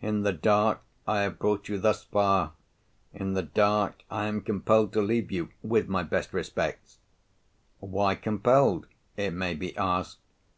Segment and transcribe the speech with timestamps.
[0.00, 2.54] In the dark, I have brought you thus far.
[3.12, 7.00] In the dark I am compelled to leave you, with my best respects.
[7.80, 8.86] Why compelled?
[9.18, 10.20] it may be asked.